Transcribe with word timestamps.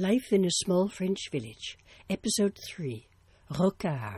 Life 0.00 0.32
in 0.32 0.46
a 0.46 0.50
Small 0.50 0.88
French 0.88 1.28
Village, 1.30 1.76
Episode 2.08 2.58
3 2.66 3.06
Rocard. 3.52 4.16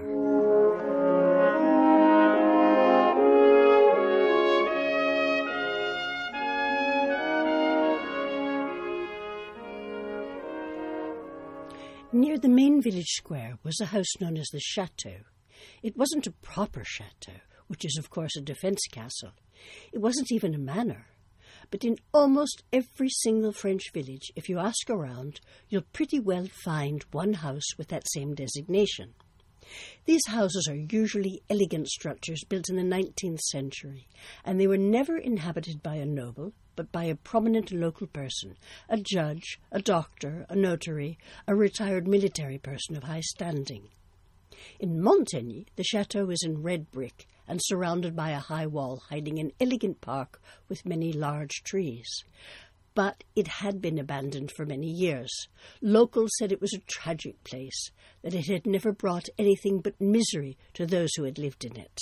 Near 12.12 12.38
the 12.38 12.48
main 12.48 12.80
village 12.80 13.08
square 13.08 13.58
was 13.64 13.80
a 13.80 13.86
house 13.86 14.06
known 14.20 14.36
as 14.36 14.46
the 14.52 14.60
Chateau. 14.60 15.24
It 15.82 15.96
wasn't 15.96 16.28
a 16.28 16.32
proper 16.42 16.84
chateau, 16.84 17.40
which 17.66 17.84
is, 17.84 17.96
of 17.98 18.08
course, 18.08 18.36
a 18.36 18.40
defence 18.40 18.86
castle. 18.88 19.32
It 19.92 19.98
wasn't 19.98 20.30
even 20.30 20.54
a 20.54 20.58
manor. 20.58 21.06
But 21.72 21.84
in 21.84 21.96
almost 22.12 22.64
every 22.70 23.08
single 23.08 23.50
French 23.50 23.92
village, 23.94 24.30
if 24.36 24.46
you 24.50 24.58
ask 24.58 24.90
around, 24.90 25.40
you'll 25.70 25.86
pretty 25.94 26.20
well 26.20 26.46
find 26.64 27.02
one 27.12 27.32
house 27.32 27.64
with 27.78 27.88
that 27.88 28.06
same 28.12 28.34
designation. 28.34 29.14
These 30.04 30.26
houses 30.28 30.68
are 30.68 30.76
usually 30.76 31.42
elegant 31.48 31.88
structures 31.88 32.44
built 32.46 32.68
in 32.68 32.76
the 32.76 32.82
19th 32.82 33.40
century, 33.40 34.06
and 34.44 34.60
they 34.60 34.66
were 34.66 34.76
never 34.76 35.16
inhabited 35.16 35.82
by 35.82 35.94
a 35.94 36.04
noble, 36.04 36.52
but 36.76 36.92
by 36.92 37.04
a 37.04 37.16
prominent 37.16 37.72
local 37.72 38.06
person, 38.06 38.58
a 38.90 38.98
judge, 38.98 39.58
a 39.70 39.80
doctor, 39.80 40.44
a 40.50 40.54
notary, 40.54 41.16
a 41.48 41.54
retired 41.54 42.06
military 42.06 42.58
person 42.58 42.98
of 42.98 43.04
high 43.04 43.22
standing. 43.22 43.88
In 44.78 45.00
Montigny, 45.00 45.64
the 45.76 45.84
chateau 45.84 46.28
is 46.28 46.42
in 46.44 46.62
red 46.62 46.90
brick 46.90 47.26
and 47.46 47.60
surrounded 47.62 48.14
by 48.14 48.30
a 48.30 48.38
high 48.38 48.66
wall 48.66 49.02
hiding 49.08 49.38
an 49.38 49.52
elegant 49.60 50.00
park 50.00 50.40
with 50.68 50.86
many 50.86 51.12
large 51.12 51.62
trees. 51.64 52.08
But 52.94 53.24
it 53.34 53.48
had 53.48 53.80
been 53.80 53.98
abandoned 53.98 54.52
for 54.52 54.66
many 54.66 54.88
years. 54.88 55.30
Locals 55.80 56.30
said 56.38 56.52
it 56.52 56.60
was 56.60 56.74
a 56.74 56.82
tragic 56.86 57.42
place, 57.44 57.90
that 58.22 58.34
it 58.34 58.46
had 58.46 58.66
never 58.66 58.92
brought 58.92 59.28
anything 59.38 59.80
but 59.80 60.00
misery 60.00 60.58
to 60.74 60.86
those 60.86 61.14
who 61.16 61.24
had 61.24 61.38
lived 61.38 61.64
in 61.64 61.76
it. 61.76 62.00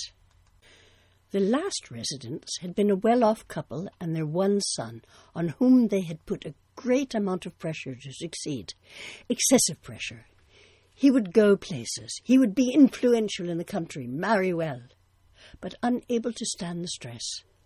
The 1.30 1.38
last 1.38 1.92
residents 1.92 2.58
had 2.60 2.74
been 2.74 2.90
a 2.90 2.96
well 2.96 3.22
off 3.22 3.46
couple 3.46 3.88
and 4.00 4.16
their 4.16 4.26
one 4.26 4.60
son, 4.60 5.02
on 5.32 5.50
whom 5.60 5.86
they 5.86 6.00
had 6.00 6.26
put 6.26 6.44
a 6.44 6.54
great 6.74 7.14
amount 7.14 7.46
of 7.46 7.56
pressure 7.56 7.94
to 7.94 8.12
succeed. 8.12 8.74
Excessive 9.28 9.80
pressure. 9.80 10.26
He 10.92 11.08
would 11.08 11.32
go 11.32 11.56
places, 11.56 12.20
he 12.24 12.36
would 12.36 12.54
be 12.54 12.72
influential 12.74 13.48
in 13.48 13.58
the 13.58 13.64
country, 13.64 14.08
marry 14.08 14.52
well. 14.52 14.82
But 15.60 15.74
unable 15.82 16.32
to 16.32 16.46
stand 16.46 16.82
the 16.82 16.88
stress, 16.88 17.22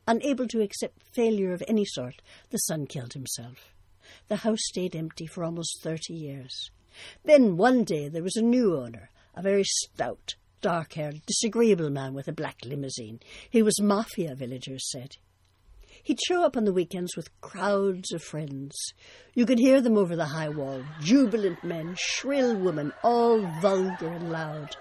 unable 0.09 0.49
to 0.49 0.63
accept 0.63 1.07
failure 1.13 1.53
of 1.53 1.63
any 1.69 1.85
sort, 1.85 2.23
the 2.51 2.59
son 2.59 2.87
killed 2.87 3.13
himself. 3.13 3.75
The 4.29 4.37
house 4.37 4.63
stayed 4.63 4.97
empty 4.97 5.27
for 5.27 5.45
almost 5.45 5.83
thirty 5.83 6.15
years. 6.15 6.71
Then 7.25 7.57
one 7.57 7.85
day 7.85 8.09
there 8.09 8.23
was 8.23 8.37
a 8.37 8.43
new 8.43 8.77
owner, 8.77 9.11
a 9.35 9.43
very 9.43 9.65
stout, 9.65 10.35
dark 10.61 10.95
haired, 10.95 11.25
disagreeable 11.27 11.91
man 11.91 12.15
with 12.15 12.29
a 12.29 12.33
black 12.33 12.65
limousine. 12.65 13.21
He 13.51 13.63
was 13.63 13.81
mafia, 13.81 14.35
villagers 14.35 14.91
said. 14.91 15.17
He'd 16.03 16.21
show 16.27 16.45
up 16.45 16.57
on 16.57 16.65
the 16.65 16.73
weekends 16.73 17.17
with 17.17 17.41
crowds 17.41 18.13
of 18.13 18.23
friends. 18.23 18.75
You 19.35 19.47
could 19.47 19.59
hear 19.59 19.81
them 19.81 19.97
over 19.97 20.17
the 20.17 20.27
high 20.27 20.51
wall 20.51 20.83
jubilant 21.01 21.65
men, 21.65 21.95
shrill 21.99 22.57
women, 22.57 22.93
all 23.03 23.41
vulgar 23.61 24.09
and 24.09 24.31
loud. 24.31 24.77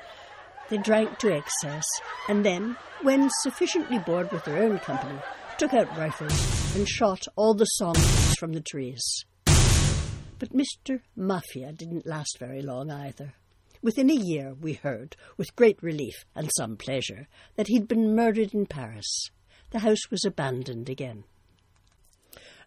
They 0.69 0.77
drank 0.77 1.19
to 1.19 1.33
excess, 1.33 1.85
and 2.29 2.45
then, 2.45 2.77
when 3.01 3.29
sufficiently 3.41 3.99
bored 3.99 4.31
with 4.31 4.45
their 4.45 4.63
own 4.63 4.79
company, 4.79 5.19
took 5.57 5.73
out 5.73 5.97
rifles 5.97 6.75
and 6.75 6.87
shot 6.87 7.27
all 7.35 7.53
the 7.53 7.65
songbirds 7.65 8.35
from 8.35 8.53
the 8.53 8.61
trees. 8.61 9.25
But 9.45 10.53
Mr. 10.53 11.01
Mafia 11.15 11.73
didn't 11.73 12.05
last 12.05 12.37
very 12.39 12.61
long 12.61 12.91
either. 12.91 13.33
Within 13.81 14.09
a 14.09 14.13
year, 14.13 14.53
we 14.53 14.73
heard, 14.73 15.17
with 15.37 15.55
great 15.55 15.81
relief 15.83 16.25
and 16.33 16.49
some 16.55 16.77
pleasure, 16.77 17.27
that 17.55 17.67
he'd 17.67 17.87
been 17.87 18.15
murdered 18.15 18.53
in 18.53 18.65
Paris. 18.65 19.29
The 19.71 19.79
house 19.79 20.09
was 20.09 20.23
abandoned 20.23 20.89
again. 20.89 21.25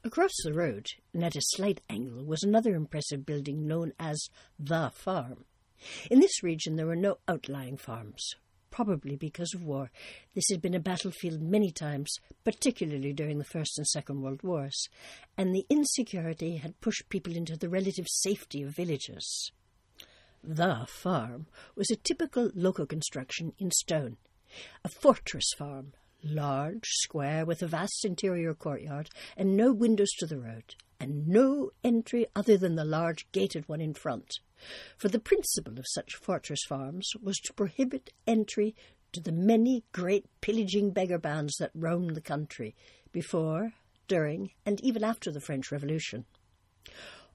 Across 0.05 0.35
the 0.45 0.53
road, 0.53 0.87
and 1.15 1.25
at 1.25 1.37
a 1.37 1.41
slight 1.41 1.81
angle, 1.89 2.25
was 2.25 2.43
another 2.43 2.75
impressive 2.75 3.25
building 3.25 3.67
known 3.67 3.93
as 3.99 4.29
the 4.59 4.91
farm. 4.95 5.47
In 6.11 6.21
this 6.21 6.43
region, 6.43 6.77
there 6.77 6.87
were 6.87 6.97
no 6.97 7.19
outlying 7.29 7.77
farms, 7.77 8.35
probably 8.71 9.17
because 9.17 9.55
of 9.55 9.65
war. 9.65 9.91
This 10.35 10.49
had 10.51 10.61
been 10.61 10.75
a 10.75 10.81
battlefield 10.81 11.41
many 11.41 11.71
times, 11.71 12.15
particularly 12.45 13.13
during 13.13 13.39
the 13.39 13.45
First 13.45 13.79
and 13.79 13.87
Second 13.87 14.23
World 14.23 14.43
Wars, 14.43 14.89
and 15.37 15.55
the 15.55 15.67
insecurity 15.71 16.57
had 16.57 16.81
pushed 16.81 17.09
people 17.09 17.35
into 17.37 17.57
the 17.57 17.69
relative 17.69 18.07
safety 18.09 18.63
of 18.63 18.77
villages. 18.77 19.51
The 20.43 20.87
farm 20.89 21.47
was 21.75 21.91
a 21.91 21.97
typical 21.97 22.51
local 22.55 22.87
construction 22.87 23.53
in 23.59 23.71
stone, 23.71 24.17
a 24.85 24.89
fortress 24.89 25.53
farm, 25.57 25.93
large, 26.23 26.85
square, 26.85 27.45
with 27.45 27.63
a 27.63 27.67
vast 27.67 28.05
interior 28.05 28.55
courtyard 28.55 29.11
and 29.37 29.57
no 29.57 29.73
windows 29.73 30.11
to 30.19 30.27
the 30.27 30.39
road, 30.39 30.75
and 31.01 31.27
no 31.27 31.71
entry 31.83 32.27
other 32.35 32.57
than 32.57 32.75
the 32.75 32.85
large 32.85 33.27
gated 33.33 33.69
one 33.69 33.81
in 33.81 33.95
front. 33.95 34.39
For 34.97 35.09
the 35.09 35.19
principle 35.19 35.79
of 35.79 35.87
such 35.89 36.15
fortress 36.15 36.61
farms 36.69 37.11
was 37.23 37.39
to 37.41 37.53
prohibit 37.53 38.13
entry 38.27 38.75
to 39.13 39.21
the 39.21 39.33
many 39.33 39.85
great 39.93 40.27
pillaging 40.41 40.91
beggar 40.91 41.19
bands 41.19 41.57
that 41.59 41.71
roamed 41.75 42.15
the 42.15 42.21
country 42.21 42.75
before, 43.13 43.73
during, 44.09 44.51
and 44.65 44.81
even 44.83 45.05
after 45.05 45.31
the 45.31 45.41
French 45.41 45.71
Revolution. 45.73 46.25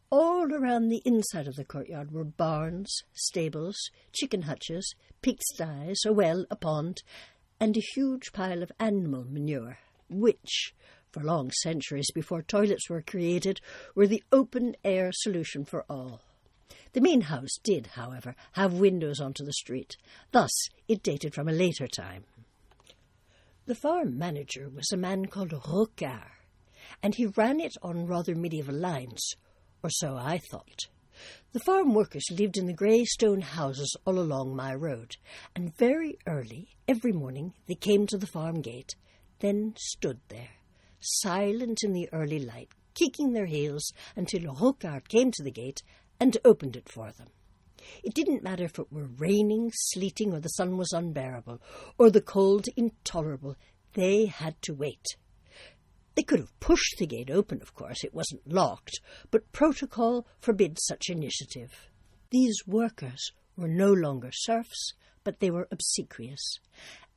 All 0.09 0.53
around 0.53 0.89
the 0.89 1.01
inside 1.05 1.47
of 1.47 1.55
the 1.55 1.63
courtyard 1.63 2.11
were 2.11 2.25
barns, 2.25 2.93
stables, 3.13 3.77
chicken 4.11 4.43
hutches, 4.43 4.93
pigsties, 5.21 6.05
a 6.05 6.11
well, 6.11 6.45
a 6.51 6.55
pond, 6.55 7.01
and 7.59 7.77
a 7.77 7.87
huge 7.95 8.33
pile 8.33 8.61
of 8.61 8.71
animal 8.79 9.23
manure, 9.23 9.77
which, 10.09 10.73
for 11.11 11.23
long 11.23 11.51
centuries 11.51 12.11
before 12.13 12.41
toilets 12.41 12.89
were 12.89 13.01
created, 13.01 13.61
were 13.95 14.07
the 14.07 14.23
open 14.31 14.75
air 14.83 15.11
solution 15.13 15.63
for 15.63 15.85
all. 15.89 16.21
The 16.93 17.01
main 17.01 17.21
house 17.21 17.57
did, 17.63 17.87
however, 17.87 18.35
have 18.53 18.73
windows 18.73 19.21
onto 19.21 19.45
the 19.45 19.53
street. 19.53 19.95
Thus, 20.31 20.51
it 20.87 21.03
dated 21.03 21.33
from 21.33 21.47
a 21.47 21.53
later 21.53 21.87
time. 21.87 22.25
The 23.65 23.75
farm 23.75 24.17
manager 24.17 24.69
was 24.69 24.91
a 24.91 24.97
man 24.97 25.27
called 25.27 25.51
Rocard, 25.51 26.31
and 27.01 27.15
he 27.15 27.27
ran 27.27 27.61
it 27.61 27.75
on 27.81 28.07
rather 28.07 28.35
medieval 28.35 28.75
lines, 28.75 29.35
or 29.81 29.89
so 29.89 30.17
I 30.17 30.39
thought. 30.51 30.87
The 31.53 31.59
farm 31.59 31.93
workers 31.93 32.25
lived 32.31 32.57
in 32.57 32.65
the 32.65 32.73
grey 32.73 33.05
stone 33.05 33.41
houses 33.41 33.95
all 34.05 34.19
along 34.19 34.55
my 34.55 34.73
road, 34.73 35.15
and 35.55 35.77
very 35.77 36.17
early 36.27 36.75
every 36.87 37.11
morning 37.11 37.53
they 37.67 37.75
came 37.75 38.07
to 38.07 38.17
the 38.17 38.27
farm 38.27 38.61
gate, 38.61 38.95
then 39.39 39.75
stood 39.77 40.19
there, 40.27 40.49
silent 40.99 41.83
in 41.83 41.93
the 41.93 42.09
early 42.11 42.39
light, 42.39 42.69
kicking 42.95 43.31
their 43.31 43.45
heels 43.45 43.93
until 44.15 44.55
Rocard 44.55 45.07
came 45.07 45.31
to 45.31 45.43
the 45.43 45.51
gate 45.51 45.83
and 46.21 46.37
opened 46.45 46.75
it 46.75 46.87
for 46.87 47.11
them. 47.11 47.27
It 48.03 48.13
didn't 48.13 48.43
matter 48.43 48.63
if 48.63 48.77
it 48.77 48.91
were 48.91 49.09
raining, 49.17 49.71
sleeting, 49.73 50.33
or 50.33 50.39
the 50.39 50.49
sun 50.49 50.77
was 50.77 50.93
unbearable, 50.93 51.59
or 51.97 52.11
the 52.11 52.21
cold 52.21 52.67
intolerable, 52.77 53.55
they 53.93 54.27
had 54.27 54.61
to 54.61 54.75
wait. 54.75 55.03
They 56.15 56.21
could 56.21 56.39
have 56.39 56.59
pushed 56.59 56.99
the 56.99 57.07
gate 57.07 57.31
open, 57.31 57.59
of 57.59 57.73
course, 57.73 58.03
it 58.03 58.13
wasn't 58.13 58.47
locked, 58.47 59.01
but 59.31 59.51
protocol 59.51 60.27
forbids 60.39 60.85
such 60.85 61.09
initiative. 61.09 61.89
These 62.29 62.67
workers 62.67 63.31
were 63.57 63.67
no 63.67 63.91
longer 63.91 64.29
serfs, 64.31 64.93
but 65.23 65.39
they 65.39 65.49
were 65.49 65.67
obsequious, 65.71 66.59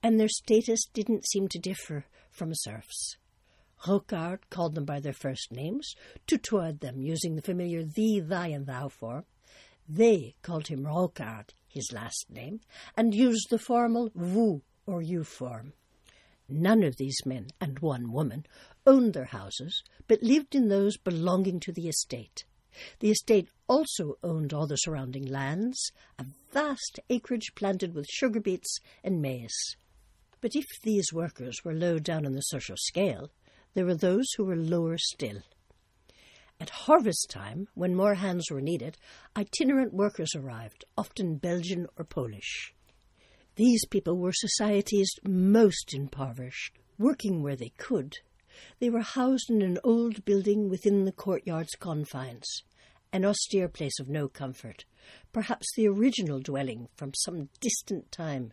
and 0.02 0.18
their 0.18 0.28
status 0.28 0.86
didn't 0.94 1.28
seem 1.28 1.48
to 1.48 1.58
differ 1.58 2.06
from 2.30 2.52
serfs. 2.54 3.18
Rocard 3.86 4.40
called 4.50 4.74
them 4.74 4.84
by 4.84 5.00
their 5.00 5.12
first 5.12 5.52
names, 5.52 5.94
tutored 6.26 6.80
them 6.80 7.02
using 7.02 7.36
the 7.36 7.42
familiar 7.42 7.82
thee, 7.82 8.20
thy, 8.20 8.48
and 8.48 8.66
thou 8.66 8.88
form. 8.88 9.24
They 9.88 10.34
called 10.42 10.68
him 10.68 10.84
Rocard, 10.84 11.50
his 11.68 11.92
last 11.92 12.26
name, 12.30 12.60
and 12.96 13.14
used 13.14 13.48
the 13.50 13.58
formal 13.58 14.10
vous 14.14 14.62
or 14.86 15.02
you 15.02 15.24
form. 15.24 15.74
None 16.48 16.82
of 16.82 16.96
these 16.96 17.18
men 17.26 17.48
and 17.60 17.78
one 17.78 18.12
woman 18.12 18.46
owned 18.86 19.12
their 19.12 19.26
houses, 19.26 19.82
but 20.06 20.22
lived 20.22 20.54
in 20.54 20.68
those 20.68 20.96
belonging 20.96 21.60
to 21.60 21.72
the 21.72 21.88
estate. 21.88 22.44
The 23.00 23.10
estate 23.10 23.48
also 23.68 24.18
owned 24.22 24.52
all 24.52 24.66
the 24.66 24.76
surrounding 24.76 25.26
lands, 25.26 25.92
a 26.18 26.26
vast 26.52 27.00
acreage 27.08 27.54
planted 27.54 27.94
with 27.94 28.06
sugar 28.06 28.40
beets 28.40 28.78
and 29.02 29.22
maize. 29.22 29.76
But 30.40 30.54
if 30.54 30.66
these 30.82 31.12
workers 31.12 31.64
were 31.64 31.72
low 31.72 31.98
down 31.98 32.24
in 32.24 32.34
the 32.34 32.40
social 32.40 32.76
scale, 32.76 33.30
there 33.74 33.84
were 33.84 33.94
those 33.94 34.26
who 34.36 34.44
were 34.44 34.56
lower 34.56 34.96
still. 34.98 35.42
At 36.60 36.70
harvest 36.70 37.28
time, 37.30 37.68
when 37.74 37.94
more 37.94 38.14
hands 38.14 38.50
were 38.50 38.60
needed, 38.60 38.96
itinerant 39.36 39.92
workers 39.92 40.30
arrived, 40.34 40.84
often 40.96 41.36
Belgian 41.36 41.86
or 41.96 42.04
Polish. 42.04 42.72
These 43.56 43.84
people 43.86 44.16
were 44.16 44.32
society's 44.32 45.10
most 45.24 45.92
impoverished, 45.92 46.78
working 46.98 47.42
where 47.42 47.56
they 47.56 47.72
could. 47.76 48.16
They 48.78 48.90
were 48.90 49.02
housed 49.02 49.50
in 49.50 49.62
an 49.62 49.78
old 49.84 50.24
building 50.24 50.68
within 50.68 51.04
the 51.04 51.12
courtyard's 51.12 51.74
confines, 51.74 52.62
an 53.12 53.24
austere 53.24 53.68
place 53.68 53.98
of 54.00 54.08
no 54.08 54.28
comfort, 54.28 54.84
perhaps 55.32 55.66
the 55.74 55.88
original 55.88 56.40
dwelling 56.40 56.88
from 56.96 57.12
some 57.14 57.48
distant 57.60 58.10
time, 58.10 58.52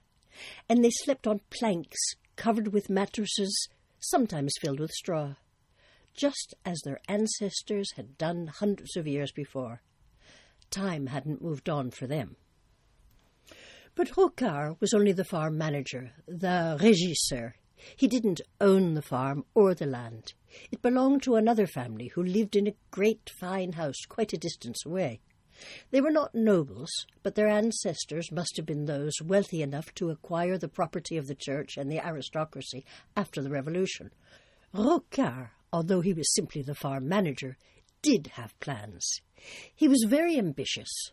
and 0.68 0.84
they 0.84 0.92
slept 0.92 1.28
on 1.28 1.42
planks 1.50 2.00
covered 2.36 2.74
with 2.74 2.90
mattresses, 2.90 3.68
sometimes 4.02 4.54
filled 4.60 4.80
with 4.80 4.92
straw, 4.92 5.36
just 6.14 6.54
as 6.66 6.82
their 6.82 7.00
ancestors 7.08 7.94
had 7.96 8.18
done 8.18 8.48
hundreds 8.48 8.98
of 8.98 9.08
years 9.08 9.32
before. 9.32 9.82
Time 10.70 11.08
hadn't 11.08 11.42
moved 11.42 11.70
on 11.70 11.92
for 11.92 12.08
them. 12.08 12.36
But 13.96 14.16
Rocard 14.16 14.80
was 14.80 14.94
only 14.94 15.12
the 15.12 15.26
farm 15.26 15.58
manager, 15.58 16.12
the 16.28 16.78
régisseur. 16.80 17.54
He 17.96 18.08
didn't 18.08 18.42
own 18.60 18.94
the 18.94 19.02
farm 19.02 19.46
or 19.54 19.74
the 19.74 19.86
land. 19.86 20.34
It 20.72 20.82
belonged 20.82 21.24
to 21.24 21.36
another 21.36 21.68
family 21.68 22.08
who 22.08 22.24
lived 22.24 22.56
in 22.56 22.68
a 22.68 22.76
great 22.92 23.30
fine 23.30 23.74
house 23.74 24.06
quite 24.08 24.34
a 24.34 24.38
distance 24.38 24.86
away. 24.86 25.20
They 25.92 26.02
were 26.02 26.12
not 26.12 26.36
nobles, 26.36 26.92
but 27.24 27.36
their 27.36 27.48
ancestors 27.48 28.32
must 28.32 28.58
have 28.58 28.66
been 28.66 28.86
those 28.86 29.14
wealthy 29.24 29.62
enough 29.62 29.94
to 29.96 30.10
acquire 30.10 30.58
the 30.58 30.68
property 30.68 31.18
of 31.18 31.28
the 31.28 31.36
church 31.36 31.78
and 31.78 31.92
the 31.92 32.06
aristocracy 32.06 32.86
after 33.16 33.42
the 33.42 33.50
Revolution. 33.50 34.12
Rocard, 34.74 35.50
although 35.72 36.02
he 36.02 36.14
was 36.14 36.34
simply 36.34 36.62
the 36.62 36.76
farm 36.76 37.08
manager, 37.08 37.58
did 38.02 38.28
have 38.34 38.60
plans. 38.60 39.22
He 39.76 39.88
was 39.88 40.06
very 40.08 40.38
ambitious, 40.38 41.12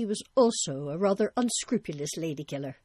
he 0.00 0.06
was 0.06 0.22
also 0.36 0.88
a 0.88 0.96
rather 0.96 1.32
unscrupulous 1.36 2.16
lady 2.16 2.44
killer. 2.44 2.76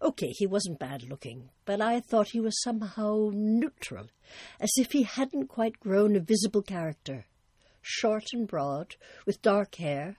OK, 0.00 0.28
he 0.30 0.46
wasn't 0.46 0.78
bad 0.78 1.02
looking, 1.02 1.50
but 1.66 1.80
I 1.80 2.00
thought 2.00 2.30
he 2.30 2.40
was 2.40 2.62
somehow 2.62 3.30
neutral, 3.32 4.08
as 4.58 4.72
if 4.76 4.92
he 4.92 5.02
hadn't 5.02 5.48
quite 5.48 5.78
grown 5.78 6.16
a 6.16 6.20
visible 6.20 6.62
character. 6.62 7.26
Short 7.80 8.24
and 8.32 8.48
broad, 8.48 8.96
with 9.26 9.42
dark 9.42 9.74
hair, 9.74 10.16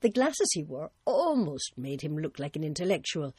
the 0.00 0.10
glasses 0.10 0.48
he 0.52 0.62
wore 0.62 0.90
almost 1.04 1.72
made 1.76 2.02
him 2.02 2.16
look 2.16 2.38
like 2.38 2.56
an 2.56 2.64
intellectual, 2.64 3.34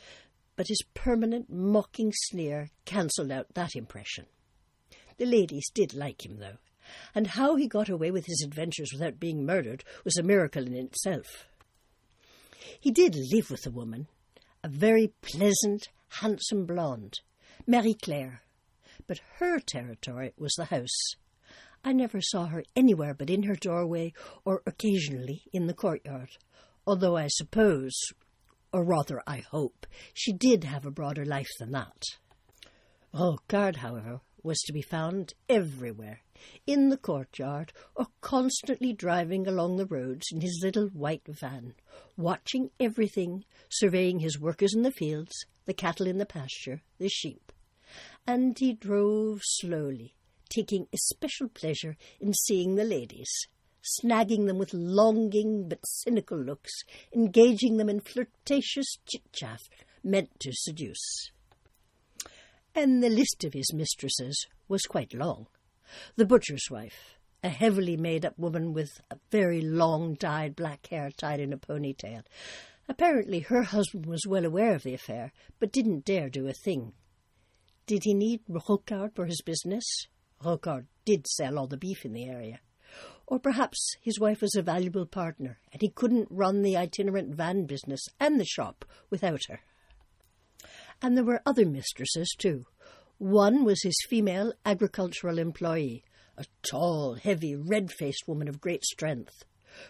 but 0.56 0.68
his 0.68 0.84
permanent 0.94 1.50
mocking 1.50 2.12
sneer 2.14 2.70
cancelled 2.86 3.32
out 3.32 3.54
that 3.54 3.76
impression. 3.76 4.26
The 5.18 5.26
ladies 5.26 5.70
did 5.74 5.94
like 5.94 6.26
him, 6.26 6.40
though, 6.40 6.58
and 7.14 7.28
how 7.28 7.56
he 7.56 7.68
got 7.68 7.90
away 7.90 8.12
with 8.12 8.26
his 8.26 8.42
adventures 8.42 8.92
without 8.94 9.20
being 9.20 9.46
murdered 9.46 9.84
was 10.04 10.18
a 10.18 10.24
miracle 10.24 10.66
in 10.66 10.76
itself. 10.76 11.48
He 12.80 12.92
did 12.92 13.16
live 13.16 13.52
with 13.52 13.66
a 13.66 13.72
woman, 13.72 14.08
a 14.64 14.70
very 14.70 15.14
pleasant, 15.22 15.90
handsome 16.22 16.66
blonde, 16.66 17.20
Marie 17.68 17.94
Claire, 17.94 18.42
but 19.08 19.20
her 19.38 19.60
territory 19.60 20.34
was 20.38 20.54
the 20.58 20.66
house. 20.66 21.16
I 21.84 21.94
never 21.94 22.20
saw 22.22 22.48
her 22.48 22.64
anywhere 22.76 23.14
but 23.14 23.30
in 23.30 23.44
her 23.44 23.56
doorway 23.56 24.14
or 24.46 24.62
occasionally 24.66 25.44
in 25.54 25.68
the 25.68 25.74
courtyard, 25.74 26.30
although 26.86 27.16
I 27.16 27.28
suppose, 27.28 27.94
or 28.74 28.84
rather 28.84 29.22
I 29.26 29.38
hope, 29.38 29.88
she 30.14 30.34
did 30.34 30.64
have 30.64 30.86
a 30.86 30.92
broader 30.92 31.26
life 31.26 31.50
than 31.60 31.72
that. 31.72 32.04
Rocard, 33.14 33.78
however, 33.78 34.22
was 34.44 34.60
to 34.60 34.74
be 34.74 34.82
found 34.82 35.34
everywhere, 35.50 36.22
in 36.66 36.90
the 36.90 36.98
courtyard, 36.98 37.74
or 37.96 38.08
constantly 38.22 38.94
driving 38.94 39.48
along 39.48 39.78
the 39.78 39.86
roads 39.86 40.28
in 40.32 40.42
his 40.42 40.62
little 40.64 40.88
white 40.90 41.28
van, 41.28 41.74
watching 42.18 42.70
everything, 42.80 43.44
surveying 43.70 44.20
his 44.20 44.40
workers 44.40 44.74
in 44.74 44.84
the 44.84 44.92
fields, 44.92 45.34
the 45.66 45.74
cattle 45.74 46.08
in 46.08 46.18
the 46.18 46.26
pasture, 46.26 46.82
the 46.98 47.10
sheep. 47.10 47.52
And 48.26 48.58
he 48.58 48.74
drove 48.74 49.42
slowly, 49.44 50.16
taking 50.50 50.88
especial 50.94 51.48
pleasure 51.48 51.96
in 52.20 52.34
seeing 52.34 52.76
the 52.76 52.84
ladies, 52.84 53.30
snagging 53.84 54.48
them 54.48 54.58
with 54.58 54.74
longing 54.74 55.70
but 55.70 55.80
cynical 55.86 56.38
looks, 56.38 56.72
engaging 57.16 57.78
them 57.78 57.90
in 57.90 58.00
flirtatious 58.00 58.98
chit-chat 59.06 59.62
meant 60.04 60.30
to 60.40 60.52
seduce. 60.54 61.32
And 62.76 63.04
the 63.04 63.10
list 63.10 63.44
of 63.44 63.54
his 63.54 63.74
mistresses 63.74 64.46
was 64.68 64.84
quite 64.84 65.14
long. 65.14 65.48
The 66.16 66.26
butcher's 66.26 66.68
wife, 66.70 67.18
a 67.44 67.50
heavily 67.50 67.98
made 67.98 68.26
up 68.26 68.38
woman 68.38 68.74
with 68.74 69.02
a 69.10 69.18
very 69.32 69.62
long 69.62 70.16
dyed 70.16 70.56
black 70.56 70.88
hair 70.88 71.10
tied 71.16 71.40
in 71.40 71.54
a 71.54 71.58
ponytail. 71.58 72.24
Apparently 72.88 73.40
her 73.42 73.64
husband 73.64 74.06
was 74.06 74.28
well 74.28 74.46
aware 74.46 74.76
of 74.76 74.84
the 74.84 74.94
affair, 74.94 75.32
but 75.60 75.72
didn't 75.72 76.06
dare 76.06 76.30
do 76.30 76.48
a 76.48 76.54
thing. 76.54 76.94
Did 77.86 78.04
he 78.04 78.14
need 78.14 78.42
Rocard 78.48 79.16
for 79.16 79.26
his 79.26 79.42
business? 79.42 79.86
Rocard 80.44 80.86
did 81.06 81.28
sell 81.28 81.58
all 81.58 81.68
the 81.68 81.78
beef 81.78 82.06
in 82.06 82.14
the 82.14 82.26
area. 82.26 82.60
Or 83.28 83.40
perhaps 83.40 83.96
his 84.02 84.20
wife 84.20 84.42
was 84.42 84.56
a 84.56 84.62
valuable 84.62 85.06
partner, 85.06 85.60
and 85.72 85.82
he 85.82 85.90
couldn't 85.90 86.28
run 86.32 86.62
the 86.62 86.76
itinerant 86.76 87.36
van 87.36 87.66
business 87.66 88.02
and 88.20 88.40
the 88.40 88.46
shop 88.46 88.86
without 89.10 89.42
her. 89.50 89.60
And 91.02 91.16
there 91.16 91.24
were 91.24 91.42
other 91.46 91.66
mistresses, 91.66 92.36
too, 92.38 92.66
one 93.20 93.66
was 93.66 93.84
his 93.84 93.98
female 94.08 94.54
agricultural 94.66 95.40
employee, 95.40 96.04
a 96.38 96.46
tall, 96.64 97.16
heavy, 97.16 97.54
red 97.54 97.92
faced 97.92 98.28
woman 98.28 98.48
of 98.48 98.62
great 98.62 98.86
strength. 98.86 99.44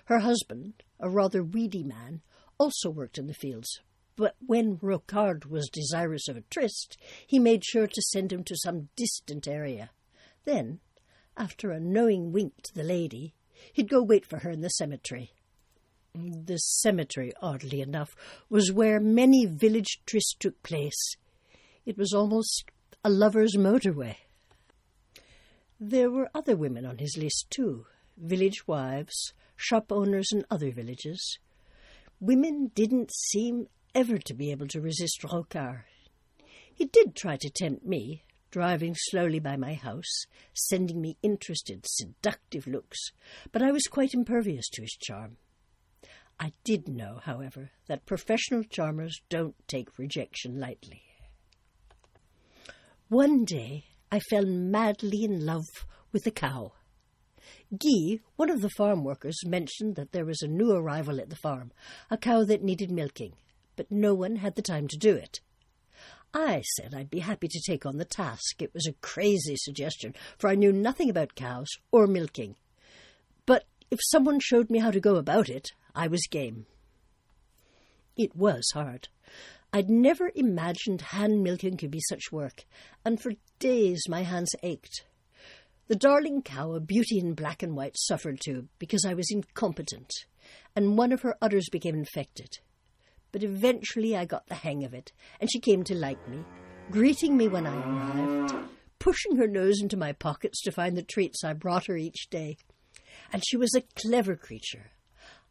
Her 0.06 0.20
husband, 0.20 0.84
a 1.00 1.10
rather 1.10 1.44
weedy 1.44 1.84
man, 1.84 2.22
also 2.58 2.90
worked 2.90 3.20
in 3.20 3.28
the 3.28 3.34
fields, 3.36 3.82
but 4.16 4.36
when 4.46 4.78
Rocard 4.78 5.46
was 5.46 5.70
desirous 5.70 6.28
of 6.28 6.38
a 6.38 6.44
tryst, 6.50 6.98
he 7.26 7.38
made 7.40 7.64
sure 7.64 7.88
to 7.88 8.02
send 8.02 8.34
him 8.34 8.44
to 8.46 8.58
some 8.58 8.90
distant 8.96 9.48
area. 9.48 9.92
Then, 10.50 10.80
after 11.38 11.70
a 11.70 11.80
knowing 11.80 12.32
wink 12.32 12.64
to 12.64 12.74
the 12.74 12.82
lady, 12.82 13.36
he'd 13.74 13.88
go 13.88 14.02
wait 14.02 14.26
for 14.26 14.40
her 14.40 14.50
in 14.50 14.62
the 14.62 14.70
cemetery. 14.70 15.32
The 16.16 16.58
cemetery, 16.58 17.34
oddly 17.40 17.82
enough, 17.82 18.16
was 18.50 18.72
where 18.72 19.00
many 19.00 19.46
village 19.46 20.02
trysts 20.08 20.36
took 20.40 20.64
place. 20.64 21.16
It 21.86 22.00
was 22.00 22.14
almost 22.14 22.64
a 23.04 23.12
lover's 23.12 23.58
motorway. 23.58 24.16
There 25.80 26.10
were 26.10 26.32
other 26.34 26.56
women 26.56 26.84
on 26.84 26.98
his 26.98 27.16
list, 27.16 27.46
too 27.52 27.86
village 28.18 28.68
wives, 28.68 29.34
shop 29.56 29.92
owners 29.92 30.30
in 30.34 30.46
other 30.50 30.72
villages. 30.72 31.38
Women 32.20 32.72
didn't 32.74 33.12
seem 33.14 33.68
ever 33.94 34.18
to 34.18 34.34
be 34.34 34.50
able 34.50 34.68
to 34.70 34.82
resist 34.82 35.22
Rocard. 35.22 35.84
He 36.74 36.86
did 36.86 37.16
try 37.16 37.38
to 37.38 37.52
tempt 37.52 37.86
me, 37.86 38.24
driving 38.52 38.96
slowly 38.96 39.40
by 39.40 39.56
my 39.56 39.74
house, 39.74 40.26
sending 40.54 41.02
me 41.02 41.18
interested, 41.22 41.86
seductive 41.88 42.68
looks, 42.68 42.98
but 43.52 43.62
I 43.62 43.72
was 43.72 43.84
quite 43.84 44.14
impervious 44.14 44.68
to 44.70 44.82
his 44.82 44.98
charm. 45.00 45.38
I 46.40 46.54
did 46.64 46.88
know, 46.88 47.20
however, 47.24 47.72
that 47.88 48.06
professional 48.06 48.64
charmers 48.64 49.20
don't 49.30 49.56
take 49.68 50.00
rejection 50.00 50.60
lightly. 50.60 51.04
One 53.10 53.44
day 53.44 53.86
I 54.12 54.20
fell 54.20 54.46
madly 54.46 55.24
in 55.24 55.46
love 55.46 55.68
with 56.12 56.26
a 56.26 56.32
cow. 56.32 56.74
Guy, 57.72 58.20
one 58.36 58.50
of 58.50 58.62
the 58.62 58.70
farm 58.70 59.04
workers, 59.04 59.46
mentioned 59.46 59.96
that 59.96 60.12
there 60.12 60.26
was 60.26 60.42
a 60.42 60.48
new 60.48 60.72
arrival 60.72 61.20
at 61.20 61.30
the 61.30 61.36
farm, 61.36 61.72
a 62.10 62.18
cow 62.18 62.44
that 62.46 62.64
needed 62.64 62.90
milking, 62.90 63.34
but 63.76 63.92
no 63.92 64.14
one 64.14 64.38
had 64.38 64.56
the 64.56 64.62
time 64.62 64.88
to 64.88 64.98
do 64.98 65.16
it. 65.16 65.42
I 66.34 66.62
said 66.62 66.94
I'd 66.94 67.10
be 67.10 67.20
happy 67.20 67.48
to 67.48 67.62
take 67.66 67.86
on 67.86 67.98
the 67.98 68.06
task. 68.06 68.62
It 68.62 68.74
was 68.74 68.86
a 68.86 68.94
crazy 68.94 69.56
suggestion, 69.58 70.14
for 70.38 70.50
I 70.50 70.56
knew 70.56 70.72
nothing 70.72 71.10
about 71.10 71.36
cows 71.36 71.70
or 71.92 72.06
milking. 72.06 72.56
But 73.46 73.66
if 73.90 74.00
someone 74.04 74.40
showed 74.40 74.70
me 74.70 74.80
how 74.80 74.92
to 74.92 75.00
go 75.00 75.16
about 75.16 75.50
it, 75.50 75.70
I 75.96 76.08
was 76.08 76.28
game. 76.30 76.68
It 78.16 78.36
was 78.36 78.70
hard. 78.74 79.08
I'd 79.72 79.90
never 79.90 80.32
imagined 80.36 81.02
hand 81.02 81.44
milking 81.44 81.78
could 81.78 81.92
be 81.92 82.02
such 82.10 82.32
work, 82.32 82.66
and 83.06 83.22
for 83.22 83.34
days 83.60 84.04
my 84.08 84.24
hands 84.24 84.52
ached. 84.62 85.06
The 85.88 85.96
darling 85.96 86.44
cow, 86.44 86.74
a 86.74 86.80
beauty 86.80 87.18
in 87.18 87.34
black 87.34 87.64
and 87.64 87.76
white, 87.76 87.98
suffered 87.98 88.40
too, 88.40 88.68
because 88.78 89.06
I 89.06 89.16
was 89.16 89.32
incompetent, 89.32 90.12
and 90.76 90.98
one 90.98 91.12
of 91.12 91.22
her 91.22 91.36
udders 91.42 91.70
became 91.72 91.96
infected. 91.96 92.60
But 93.32 93.44
eventually 93.44 94.16
I 94.16 94.26
got 94.26 94.48
the 94.48 94.56
hang 94.56 94.84
of 94.84 94.94
it, 94.94 95.12
and 95.40 95.52
she 95.52 95.60
came 95.60 95.84
to 95.84 95.96
like 95.96 96.28
me, 96.28 96.44
greeting 96.90 97.38
me 97.38 97.48
when 97.48 97.68
I 97.68 97.76
arrived, 97.76 98.56
pushing 98.98 99.36
her 99.38 99.48
nose 99.48 99.82
into 99.82 99.98
my 99.98 100.14
pockets 100.14 100.62
to 100.64 100.72
find 100.72 100.98
the 100.98 101.04
treats 101.04 101.44
I 101.44 101.54
brought 101.54 101.88
her 101.88 101.96
each 101.96 102.30
day. 102.30 102.58
And 103.32 103.44
she 103.46 103.58
was 103.58 103.76
a 103.76 103.84
clever 104.02 104.36
creature. 104.36 104.92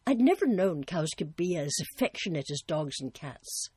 I'd 0.06 0.20
never 0.20 0.46
known 0.46 0.84
cows 0.84 1.10
could 1.16 1.36
be 1.36 1.56
as 1.56 1.76
affectionate 1.80 2.50
as 2.50 2.62
dogs 2.66 2.96
and 3.00 3.12
cats. 3.12 3.70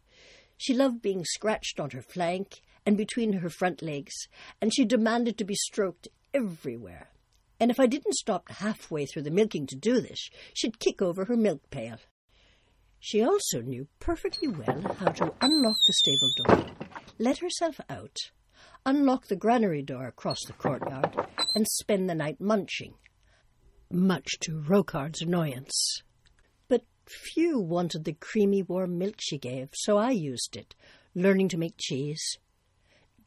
She 0.57 0.73
loved 0.73 1.01
being 1.01 1.25
scratched 1.25 1.79
on 1.79 1.89
her 1.91 2.01
flank 2.01 2.61
and 2.85 2.97
between 2.97 3.33
her 3.33 3.49
front 3.49 3.81
legs, 3.81 4.13
and 4.61 4.73
she 4.73 4.85
demanded 4.85 5.37
to 5.37 5.43
be 5.43 5.55
stroked 5.55 6.07
everywhere. 6.33 7.09
And 7.59 7.69
if 7.69 7.79
I 7.79 7.85
didn't 7.85 8.15
stop 8.15 8.49
halfway 8.49 9.05
through 9.05 9.23
the 9.23 9.29
milking 9.29 9.67
to 9.67 9.75
do 9.75 10.01
this, 10.01 10.29
she'd 10.53 10.79
kick 10.79 11.01
over 11.01 11.25
her 11.25 11.37
milk 11.37 11.69
pail. 11.69 11.97
She 13.03 13.23
also 13.23 13.61
knew 13.61 13.87
perfectly 13.99 14.47
well 14.47 14.79
how 14.99 15.11
to 15.13 15.33
unlock 15.41 15.77
the 15.87 15.93
stable 15.93 16.29
door, 16.37 16.67
let 17.17 17.39
herself 17.39 17.81
out, 17.89 18.15
unlock 18.85 19.25
the 19.25 19.35
granary 19.35 19.81
door 19.81 20.05
across 20.05 20.37
the 20.45 20.53
courtyard, 20.53 21.17
and 21.55 21.67
spend 21.67 22.07
the 22.07 22.13
night 22.13 22.39
munching, 22.39 22.93
much 23.89 24.37
to 24.41 24.61
Rocard's 24.61 25.23
annoyance. 25.23 26.03
But 26.67 26.85
few 27.07 27.59
wanted 27.59 28.03
the 28.03 28.13
creamy 28.13 28.61
warm 28.61 28.99
milk 28.99 29.15
she 29.17 29.39
gave, 29.39 29.69
so 29.73 29.97
I 29.97 30.11
used 30.11 30.55
it, 30.55 30.75
learning 31.15 31.49
to 31.49 31.57
make 31.57 31.77
cheese. 31.79 32.37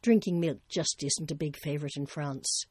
Drinking 0.01 0.39
milk 0.39 0.59
just 0.69 1.03
isn't 1.03 1.31
a 1.31 1.35
big 1.35 1.57
favourite 1.57 1.97
in 1.97 2.05
France. 2.05 2.65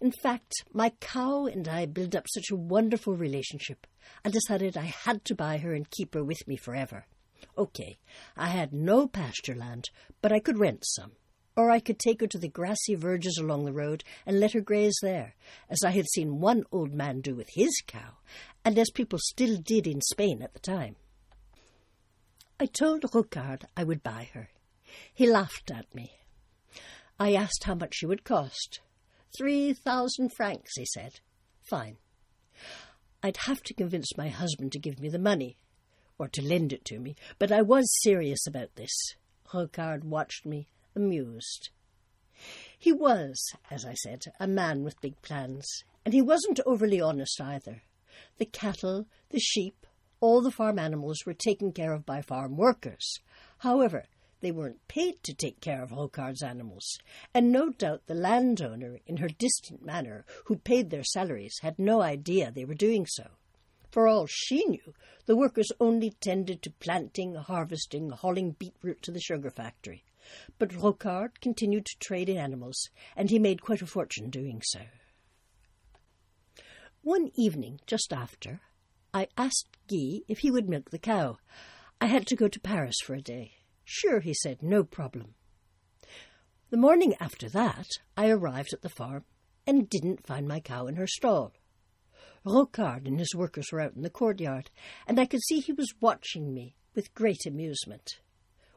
In 0.00 0.12
fact, 0.12 0.64
my 0.72 0.90
cow 1.00 1.46
and 1.46 1.66
I 1.68 1.86
built 1.86 2.14
up 2.14 2.26
such 2.28 2.50
a 2.50 2.56
wonderful 2.56 3.14
relationship, 3.14 3.86
I 4.24 4.30
decided 4.30 4.76
I 4.76 4.92
had 5.04 5.24
to 5.26 5.34
buy 5.34 5.58
her 5.58 5.72
and 5.72 5.90
keep 5.90 6.14
her 6.14 6.24
with 6.24 6.46
me 6.46 6.56
forever. 6.56 7.06
Okay, 7.56 7.98
I 8.36 8.48
had 8.48 8.72
no 8.72 9.06
pasture 9.06 9.54
land, 9.54 9.90
but 10.20 10.32
I 10.32 10.40
could 10.40 10.58
rent 10.58 10.84
some. 10.86 11.12
Or 11.56 11.70
I 11.70 11.78
could 11.78 11.98
take 11.98 12.20
her 12.20 12.26
to 12.26 12.38
the 12.38 12.48
grassy 12.48 12.96
verges 12.96 13.38
along 13.38 13.64
the 13.64 13.72
road 13.72 14.02
and 14.26 14.40
let 14.40 14.54
her 14.54 14.60
graze 14.60 14.98
there, 15.02 15.34
as 15.70 15.84
I 15.84 15.90
had 15.90 16.06
seen 16.06 16.40
one 16.40 16.64
old 16.72 16.92
man 16.92 17.20
do 17.20 17.34
with 17.34 17.48
his 17.52 17.80
cow, 17.86 18.16
and 18.64 18.76
as 18.78 18.90
people 18.90 19.20
still 19.20 19.56
did 19.56 19.86
in 19.86 20.00
Spain 20.00 20.42
at 20.42 20.52
the 20.52 20.58
time. 20.58 20.96
I 22.58 22.66
told 22.66 23.02
Rocard 23.02 23.64
I 23.76 23.84
would 23.84 24.02
buy 24.02 24.30
her. 24.32 24.48
He 25.12 25.30
laughed 25.30 25.70
at 25.70 25.94
me. 25.94 26.12
I 27.18 27.34
asked 27.34 27.64
how 27.64 27.74
much 27.74 27.94
she 27.96 28.06
would 28.06 28.24
cost. 28.24 28.80
Three 29.36 29.72
thousand 29.72 30.30
francs, 30.36 30.76
he 30.76 30.86
said. 30.86 31.20
Fine. 31.62 31.96
I'd 33.22 33.38
have 33.38 33.62
to 33.64 33.74
convince 33.74 34.16
my 34.16 34.28
husband 34.28 34.70
to 34.72 34.78
give 34.78 35.00
me 35.00 35.08
the 35.08 35.18
money, 35.18 35.56
or 36.18 36.28
to 36.28 36.42
lend 36.42 36.72
it 36.72 36.84
to 36.86 37.00
me, 37.00 37.16
but 37.38 37.50
I 37.50 37.62
was 37.62 37.84
serious 38.02 38.46
about 38.46 38.76
this. 38.76 38.92
Rocard 39.52 40.04
watched 40.04 40.46
me, 40.46 40.68
amused. 40.94 41.70
He 42.78 42.92
was, 42.92 43.42
as 43.70 43.84
I 43.84 43.94
said, 43.94 44.22
a 44.38 44.46
man 44.46 44.84
with 44.84 45.00
big 45.00 45.20
plans, 45.22 45.66
and 46.04 46.12
he 46.12 46.22
wasn't 46.22 46.60
overly 46.66 47.00
honest 47.00 47.40
either. 47.40 47.82
The 48.38 48.46
cattle, 48.46 49.06
the 49.30 49.40
sheep, 49.40 49.86
all 50.20 50.42
the 50.42 50.50
farm 50.50 50.78
animals 50.78 51.24
were 51.26 51.34
taken 51.34 51.72
care 51.72 51.92
of 51.92 52.06
by 52.06 52.22
farm 52.22 52.56
workers. 52.56 53.20
However, 53.58 54.04
they 54.44 54.52
weren't 54.52 54.86
paid 54.88 55.22
to 55.22 55.32
take 55.32 55.60
care 55.62 55.82
of 55.82 55.90
Rocard's 55.90 56.42
animals, 56.42 56.98
and 57.32 57.50
no 57.50 57.70
doubt 57.70 58.06
the 58.06 58.14
landowner, 58.14 59.00
in 59.06 59.16
her 59.16 59.28
distant 59.28 59.82
manner, 59.82 60.26
who 60.44 60.56
paid 60.56 60.90
their 60.90 61.02
salaries, 61.02 61.58
had 61.62 61.78
no 61.78 62.02
idea 62.02 62.50
they 62.50 62.66
were 62.66 62.74
doing 62.74 63.06
so. 63.06 63.30
For 63.90 64.06
all 64.06 64.26
she 64.26 64.66
knew, 64.66 64.92
the 65.24 65.36
workers 65.36 65.72
only 65.80 66.10
tended 66.20 66.60
to 66.62 66.70
planting, 66.72 67.36
harvesting, 67.36 68.10
hauling 68.10 68.52
beetroot 68.58 69.00
to 69.02 69.10
the 69.10 69.20
sugar 69.20 69.50
factory. 69.50 70.04
But 70.58 70.70
Rocard 70.70 71.40
continued 71.40 71.86
to 71.86 71.98
trade 71.98 72.28
in 72.28 72.36
animals, 72.36 72.90
and 73.16 73.30
he 73.30 73.38
made 73.38 73.62
quite 73.62 73.80
a 73.80 73.86
fortune 73.86 74.28
doing 74.28 74.60
so. 74.62 74.80
One 77.02 77.30
evening, 77.34 77.80
just 77.86 78.12
after, 78.12 78.60
I 79.14 79.28
asked 79.38 79.76
Guy 79.88 80.20
if 80.28 80.40
he 80.40 80.50
would 80.50 80.68
milk 80.68 80.90
the 80.90 80.98
cow. 80.98 81.38
I 82.00 82.06
had 82.06 82.26
to 82.26 82.36
go 82.36 82.48
to 82.48 82.60
Paris 82.60 82.96
for 83.02 83.14
a 83.14 83.22
day. 83.22 83.52
Sure, 83.84 84.20
he 84.20 84.34
said, 84.34 84.62
no 84.62 84.82
problem. 84.82 85.34
The 86.70 86.76
morning 86.76 87.14
after 87.20 87.48
that, 87.50 87.86
I 88.16 88.30
arrived 88.30 88.72
at 88.72 88.82
the 88.82 88.88
farm 88.88 89.24
and 89.66 89.88
didn't 89.88 90.26
find 90.26 90.48
my 90.48 90.60
cow 90.60 90.86
in 90.86 90.96
her 90.96 91.06
stall. 91.06 91.52
Rocard 92.44 93.06
and 93.06 93.18
his 93.18 93.34
workers 93.34 93.70
were 93.72 93.80
out 93.80 93.94
in 93.94 94.02
the 94.02 94.10
courtyard, 94.10 94.70
and 95.06 95.18
I 95.18 95.26
could 95.26 95.42
see 95.42 95.60
he 95.60 95.72
was 95.72 95.94
watching 96.00 96.52
me 96.52 96.76
with 96.94 97.14
great 97.14 97.46
amusement. 97.46 98.20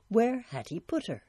Where 0.10 0.42
had 0.50 0.70
he 0.70 0.80
put 0.80 1.08
her? 1.08 1.24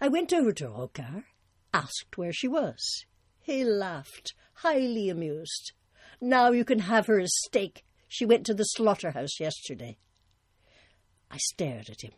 I 0.00 0.08
went 0.08 0.32
over 0.32 0.52
to 0.52 0.68
Rocard, 0.68 1.24
asked 1.72 2.16
where 2.16 2.32
she 2.32 2.48
was. 2.48 3.04
He 3.40 3.64
laughed, 3.64 4.34
highly 4.54 5.08
amused. 5.08 5.72
Now 6.20 6.52
you 6.52 6.64
can 6.64 6.80
have 6.80 7.06
her 7.06 7.18
as 7.20 7.32
steak. 7.46 7.84
She 8.06 8.26
went 8.26 8.44
to 8.46 8.54
the 8.54 8.64
slaughterhouse 8.64 9.40
yesterday. 9.40 9.96
I 11.30 11.38
stared 11.38 11.88
at 11.88 12.02
him. 12.02 12.12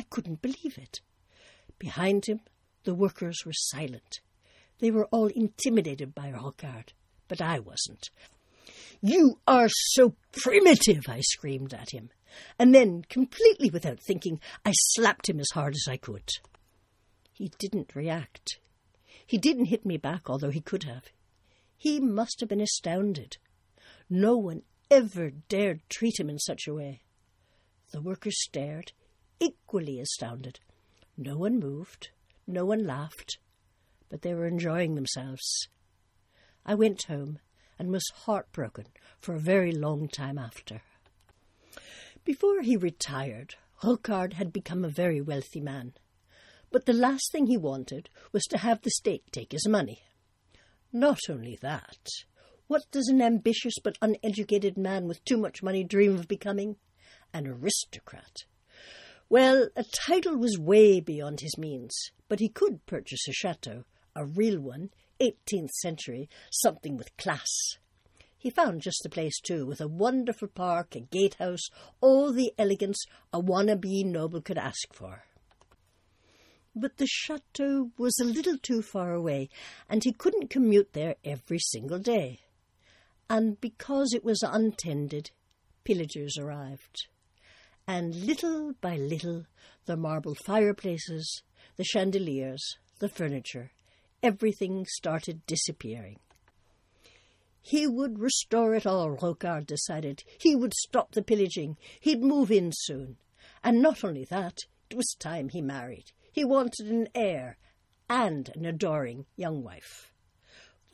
I 0.00 0.04
couldn't 0.08 0.40
believe 0.40 0.78
it. 0.78 1.02
Behind 1.78 2.24
him, 2.24 2.40
the 2.84 2.94
workers 2.94 3.42
were 3.44 3.52
silent. 3.52 4.20
They 4.78 4.90
were 4.90 5.04
all 5.12 5.26
intimidated 5.26 6.14
by 6.14 6.32
Rocard, 6.32 6.94
but 7.28 7.42
I 7.42 7.58
wasn't. 7.58 8.08
You 9.02 9.40
are 9.46 9.68
so 9.68 10.16
primitive, 10.32 11.06
I 11.06 11.20
screamed 11.20 11.74
at 11.74 11.90
him, 11.92 12.08
and 12.58 12.74
then, 12.74 13.04
completely 13.10 13.68
without 13.68 14.00
thinking, 14.00 14.40
I 14.64 14.72
slapped 14.74 15.28
him 15.28 15.38
as 15.38 15.50
hard 15.52 15.74
as 15.74 15.84
I 15.86 15.98
could. 15.98 16.30
He 17.30 17.52
didn't 17.58 17.94
react. 17.94 18.58
He 19.26 19.36
didn't 19.36 19.66
hit 19.66 19.84
me 19.84 19.98
back, 19.98 20.30
although 20.30 20.48
he 20.48 20.62
could 20.62 20.84
have. 20.84 21.10
He 21.76 22.00
must 22.00 22.40
have 22.40 22.48
been 22.48 22.62
astounded. 22.62 23.36
No 24.08 24.38
one 24.38 24.62
ever 24.90 25.28
dared 25.28 25.82
treat 25.90 26.18
him 26.18 26.30
in 26.30 26.38
such 26.38 26.66
a 26.66 26.72
way. 26.72 27.02
The 27.92 28.00
workers 28.00 28.42
stared, 28.42 28.92
equally 29.40 29.98
astounded. 29.98 30.60
No 31.16 31.36
one 31.36 31.58
moved, 31.58 32.10
no 32.46 32.64
one 32.64 32.84
laughed, 32.84 33.38
but 34.08 34.22
they 34.22 34.34
were 34.34 34.46
enjoying 34.46 34.94
themselves. 34.94 35.68
I 36.64 36.74
went 36.74 37.04
home 37.04 37.38
and 37.78 37.90
was 37.90 38.04
heartbroken 38.24 38.86
for 39.18 39.34
a 39.34 39.40
very 39.40 39.72
long 39.72 40.08
time 40.08 40.38
after. 40.38 40.82
Before 42.24 42.60
he 42.60 42.76
retired, 42.76 43.54
Rocard 43.82 44.34
had 44.34 44.52
become 44.52 44.84
a 44.84 44.90
very 44.90 45.22
wealthy 45.22 45.60
man, 45.60 45.94
but 46.70 46.84
the 46.84 46.92
last 46.92 47.32
thing 47.32 47.46
he 47.46 47.56
wanted 47.56 48.10
was 48.32 48.44
to 48.44 48.58
have 48.58 48.82
the 48.82 48.90
state 48.90 49.24
take 49.32 49.52
his 49.52 49.66
money. 49.66 50.02
Not 50.92 51.20
only 51.28 51.58
that, 51.62 52.06
what 52.66 52.82
does 52.90 53.08
an 53.08 53.22
ambitious 53.22 53.74
but 53.82 53.98
uneducated 54.02 54.76
man 54.76 55.08
with 55.08 55.24
too 55.24 55.36
much 55.36 55.62
money 55.62 55.82
dream 55.82 56.16
of 56.16 56.28
becoming? 56.28 56.76
An 57.32 57.46
aristocrat. 57.46 58.44
Well, 59.30 59.68
a 59.76 59.84
title 59.84 60.36
was 60.36 60.58
way 60.58 60.98
beyond 60.98 61.38
his 61.38 61.56
means, 61.56 61.94
but 62.28 62.40
he 62.40 62.48
could 62.48 62.84
purchase 62.86 63.28
a 63.28 63.32
chateau, 63.32 63.84
a 64.16 64.24
real 64.26 64.58
one, 64.58 64.90
18th 65.20 65.70
century, 65.82 66.28
something 66.50 66.96
with 66.96 67.16
class. 67.16 67.48
He 68.36 68.50
found 68.50 68.82
just 68.82 69.04
the 69.04 69.08
place, 69.08 69.40
too, 69.40 69.66
with 69.66 69.80
a 69.80 69.86
wonderful 69.86 70.48
park, 70.48 70.96
a 70.96 71.00
gatehouse, 71.00 71.70
all 72.00 72.32
the 72.32 72.52
elegance 72.58 73.04
a 73.32 73.40
wannabe 73.40 74.04
noble 74.04 74.40
could 74.40 74.58
ask 74.58 74.92
for. 74.92 75.22
But 76.74 76.96
the 76.96 77.06
chateau 77.06 77.92
was 77.96 78.18
a 78.20 78.24
little 78.24 78.58
too 78.58 78.82
far 78.82 79.12
away, 79.12 79.48
and 79.88 80.02
he 80.02 80.12
couldn't 80.12 80.50
commute 80.50 80.92
there 80.92 81.14
every 81.24 81.60
single 81.60 82.00
day. 82.00 82.40
And 83.28 83.60
because 83.60 84.12
it 84.12 84.24
was 84.24 84.42
untended, 84.42 85.30
pillagers 85.84 86.36
arrived 86.36 87.06
and 87.90 88.14
little 88.14 88.72
by 88.80 88.96
little 88.96 89.44
the 89.86 89.96
marble 89.96 90.36
fireplaces, 90.46 91.42
the 91.76 91.82
chandeliers, 91.82 92.78
the 93.00 93.08
furniture, 93.08 93.72
everything 94.22 94.86
started 94.88 95.44
disappearing. 95.44 96.16
He 97.60 97.88
would 97.88 98.20
restore 98.20 98.76
it 98.76 98.86
all, 98.86 99.16
Rocard 99.16 99.66
decided. 99.66 100.22
He 100.38 100.54
would 100.54 100.72
stop 100.72 101.10
the 101.10 101.22
pillaging. 101.22 101.78
He'd 101.98 102.22
move 102.22 102.52
in 102.52 102.70
soon. 102.72 103.16
And 103.64 103.82
not 103.82 104.04
only 104.04 104.24
that, 104.26 104.58
it 104.88 104.96
was 104.96 105.16
time 105.18 105.48
he 105.48 105.60
married. 105.60 106.12
He 106.30 106.44
wanted 106.44 106.92
an 106.92 107.08
heir 107.12 107.58
and 108.08 108.50
an 108.54 108.66
adoring 108.66 109.26
young 109.34 109.64
wife. 109.64 110.12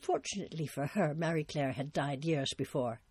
Fortunately 0.01 0.65
for 0.65 0.87
her, 0.87 1.13
Marie 1.13 1.43
Claire 1.43 1.73
had 1.73 1.93
died 1.93 2.25
years 2.25 2.55
before, 2.57 3.01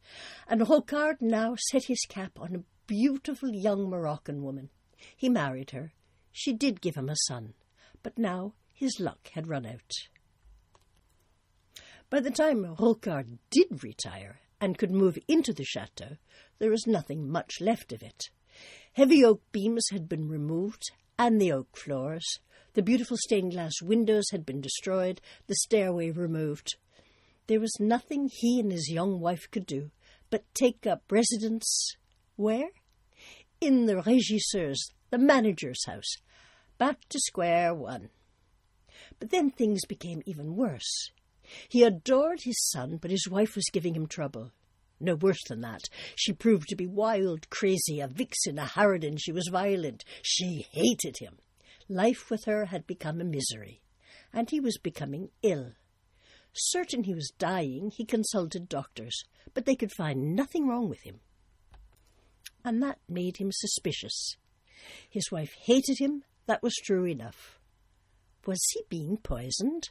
and 0.48 0.62
Rocard 0.62 1.20
now 1.20 1.54
set 1.70 1.84
his 1.84 2.04
cap 2.08 2.40
on 2.40 2.54
a 2.56 2.64
beautiful 2.86 3.50
young 3.50 3.88
Moroccan 3.88 4.42
woman. 4.42 4.70
He 5.16 5.28
married 5.28 5.70
her. 5.70 5.92
She 6.32 6.52
did 6.52 6.80
give 6.80 6.96
him 6.96 7.08
a 7.08 7.16
son, 7.26 7.54
but 8.02 8.18
now 8.18 8.54
his 8.72 9.00
luck 9.00 9.30
had 9.32 9.48
run 9.48 9.66
out. 9.66 9.92
By 12.08 12.20
the 12.20 12.30
time 12.30 12.76
Rocard 12.76 13.38
did 13.50 13.82
retire 13.82 14.40
and 14.60 14.78
could 14.78 14.90
move 14.90 15.18
into 15.28 15.52
the 15.52 15.64
chateau, 15.64 16.16
there 16.58 16.70
was 16.70 16.86
nothing 16.86 17.28
much 17.28 17.60
left 17.60 17.92
of 17.92 18.02
it. 18.02 18.30
Heavy 18.92 19.24
oak 19.24 19.42
beams 19.52 19.86
had 19.90 20.08
been 20.08 20.28
removed, 20.28 20.82
and 21.18 21.40
the 21.40 21.52
oak 21.52 21.76
floors. 21.76 22.38
The 22.74 22.82
beautiful 22.82 23.16
stained 23.18 23.52
glass 23.52 23.82
windows 23.82 24.26
had 24.30 24.46
been 24.46 24.60
destroyed, 24.60 25.20
the 25.46 25.56
stairway 25.56 26.10
removed. 26.10 26.76
There 27.46 27.60
was 27.60 27.76
nothing 27.80 28.28
he 28.30 28.60
and 28.60 28.70
his 28.70 28.90
young 28.90 29.20
wife 29.20 29.50
could 29.50 29.66
do 29.66 29.90
but 30.30 30.44
take 30.54 30.86
up 30.86 31.02
residence 31.10 31.96
where? 32.36 32.70
In 33.60 33.86
the 33.86 34.02
regisseur's, 34.02 34.90
the 35.10 35.18
manager's 35.18 35.84
house. 35.86 36.16
Back 36.78 37.08
to 37.08 37.18
square 37.18 37.74
one. 37.74 38.10
But 39.18 39.30
then 39.30 39.50
things 39.50 39.84
became 39.86 40.22
even 40.26 40.56
worse. 40.56 41.10
He 41.68 41.82
adored 41.82 42.42
his 42.42 42.60
son, 42.70 42.98
but 42.98 43.10
his 43.10 43.28
wife 43.28 43.54
was 43.54 43.70
giving 43.72 43.94
him 43.94 44.06
trouble. 44.06 44.52
No 44.98 45.14
worse 45.14 45.42
than 45.48 45.60
that. 45.60 45.82
She 46.14 46.32
proved 46.32 46.68
to 46.68 46.76
be 46.76 46.86
wild, 46.86 47.48
crazy, 47.50 48.00
a 48.00 48.08
vixen, 48.08 48.58
a 48.58 48.64
harridan. 48.64 49.18
She 49.18 49.32
was 49.32 49.48
violent. 49.50 50.04
She 50.22 50.66
hated 50.70 51.18
him. 51.18 51.38
Life 51.88 52.30
with 52.30 52.44
her 52.44 52.66
had 52.66 52.86
become 52.86 53.20
a 53.20 53.24
misery, 53.24 53.80
and 54.32 54.50
he 54.50 54.58
was 54.58 54.78
becoming 54.78 55.30
ill. 55.42 55.72
Certain 56.52 57.04
he 57.04 57.14
was 57.14 57.32
dying, 57.38 57.92
he 57.94 58.04
consulted 58.04 58.68
doctors, 58.68 59.24
but 59.54 59.66
they 59.66 59.76
could 59.76 59.92
find 59.92 60.34
nothing 60.34 60.66
wrong 60.66 60.88
with 60.88 61.02
him. 61.02 61.20
And 62.66 62.82
that 62.82 62.98
made 63.08 63.36
him 63.36 63.50
suspicious. 63.52 64.36
His 65.08 65.30
wife 65.30 65.54
hated 65.66 66.00
him, 66.00 66.24
that 66.46 66.64
was 66.64 66.74
true 66.74 67.06
enough. 67.06 67.60
Was 68.44 68.60
he 68.72 68.82
being 68.88 69.18
poisoned? 69.18 69.90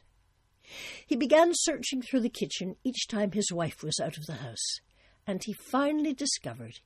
He 1.06 1.16
began 1.16 1.52
searching 1.54 2.02
through 2.02 2.20
the 2.20 2.28
kitchen 2.28 2.76
each 2.84 3.08
time 3.08 3.32
his 3.32 3.50
wife 3.50 3.82
was 3.82 3.98
out 3.98 4.18
of 4.18 4.26
the 4.26 4.34
house, 4.34 4.80
and 5.26 5.42
he 5.42 5.54
finally 5.54 6.12
discovered, 6.12 6.80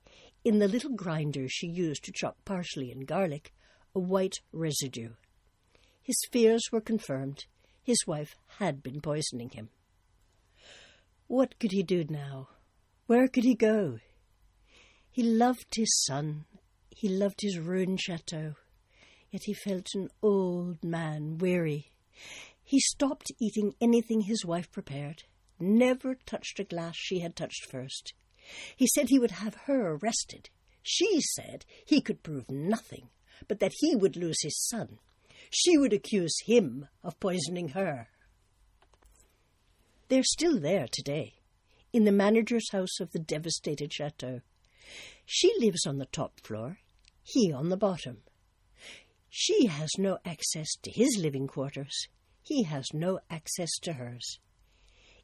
in 0.44 0.60
the 0.60 0.68
little 0.68 0.94
grinder 0.94 1.46
she 1.48 1.66
used 1.66 2.04
to 2.04 2.12
chop 2.14 2.36
parsley 2.44 2.92
and 2.92 3.06
garlic, 3.06 3.52
a 3.92 3.98
white 3.98 4.36
residue. 4.52 5.10
His 6.00 6.16
fears 6.30 6.62
were 6.70 6.80
confirmed. 6.80 7.46
His 7.82 8.06
wife 8.06 8.36
had 8.58 8.80
been 8.82 9.00
poisoning 9.00 9.50
him. 9.50 9.70
What 11.26 11.58
could 11.58 11.72
he 11.72 11.82
do 11.82 12.04
now? 12.08 12.48
Where 13.06 13.26
could 13.26 13.44
he 13.44 13.54
go? 13.54 13.98
He 15.10 15.22
loved 15.22 15.74
his 15.74 16.04
son. 16.04 16.44
He 16.90 17.08
loved 17.08 17.40
his 17.40 17.58
ruined 17.58 18.00
chateau. 18.00 18.54
Yet 19.30 19.42
he 19.44 19.54
felt 19.54 19.88
an 19.94 20.08
old 20.22 20.82
man, 20.84 21.38
weary. 21.38 21.90
He 22.62 22.80
stopped 22.80 23.32
eating 23.40 23.74
anything 23.80 24.22
his 24.22 24.44
wife 24.44 24.70
prepared, 24.70 25.24
never 25.58 26.14
touched 26.14 26.60
a 26.60 26.64
glass 26.64 26.94
she 26.96 27.18
had 27.20 27.34
touched 27.34 27.66
first. 27.70 28.14
He 28.76 28.86
said 28.86 29.08
he 29.08 29.18
would 29.18 29.32
have 29.32 29.54
her 29.66 29.96
arrested. 29.96 30.50
She 30.82 31.20
said 31.20 31.64
he 31.84 32.00
could 32.00 32.22
prove 32.22 32.50
nothing, 32.50 33.10
but 33.48 33.60
that 33.60 33.74
he 33.78 33.96
would 33.96 34.16
lose 34.16 34.42
his 34.42 34.58
son. 34.68 34.98
She 35.50 35.76
would 35.76 35.92
accuse 35.92 36.34
him 36.46 36.86
of 37.02 37.18
poisoning 37.18 37.70
her. 37.70 38.08
They're 40.08 40.22
still 40.22 40.58
there 40.58 40.86
today, 40.90 41.34
in 41.92 42.04
the 42.04 42.12
manager's 42.12 42.70
house 42.70 43.00
of 43.00 43.12
the 43.12 43.18
devastated 43.18 43.92
chateau. 43.92 44.40
She 45.24 45.52
lives 45.58 45.86
on 45.86 45.98
the 45.98 46.06
top 46.06 46.40
floor, 46.40 46.78
he 47.22 47.52
on 47.52 47.68
the 47.68 47.76
bottom. 47.76 48.22
She 49.28 49.66
has 49.66 49.90
no 49.96 50.18
access 50.24 50.68
to 50.82 50.90
his 50.90 51.16
living 51.18 51.46
quarters. 51.46 52.08
He 52.42 52.64
has 52.64 52.86
no 52.92 53.20
access 53.30 53.70
to 53.82 53.92
hers. 53.92 54.38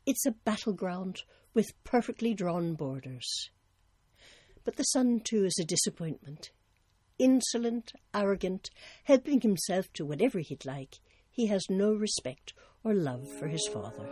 It's 0.07 0.25
a 0.25 0.31
battleground 0.45 1.23
with 1.55 1.73
perfectly 1.83 2.33
drawn 2.33 2.75
borders. 2.75 3.51
But 4.63 4.77
the 4.77 4.85
son, 4.85 5.21
too, 5.25 5.45
is 5.45 5.59
a 5.61 5.65
disappointment. 5.65 6.51
Insolent, 7.19 7.93
arrogant, 8.15 8.71
helping 9.05 9.41
himself 9.41 9.93
to 9.95 10.05
whatever 10.05 10.39
he'd 10.39 10.65
like, 10.65 11.01
he 11.31 11.47
has 11.47 11.65
no 11.69 11.93
respect 11.93 12.53
or 12.85 12.95
love 12.95 13.29
for 13.39 13.49
his 13.49 13.67
father. 13.67 14.09